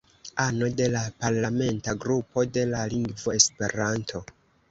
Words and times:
Ano 0.43 0.65
de 0.67 0.87
la 0.93 1.01
Parlamenta 1.25 1.93
Grupo 2.05 2.43
de 2.47 2.65
la 2.71 2.81
Lingvo 2.97 3.33
Esperanto. 3.37 4.25